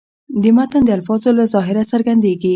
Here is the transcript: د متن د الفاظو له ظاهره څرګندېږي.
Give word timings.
د 0.41 0.43
متن 0.57 0.81
د 0.85 0.89
الفاظو 0.97 1.29
له 1.37 1.45
ظاهره 1.53 1.83
څرګندېږي. 1.91 2.49